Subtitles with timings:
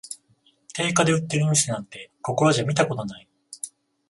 [0.73, 3.29] 定価で売ってる店なんて、ここらじゃ見たことない